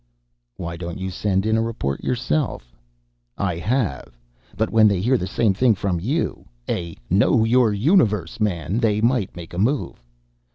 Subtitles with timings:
[0.57, 2.75] "Why don't you send in a report yourself?"
[3.37, 4.17] "I have!
[4.57, 8.39] But when they hear the same thing from you, a Know Your Universe!
[8.39, 10.03] man, they might make a move."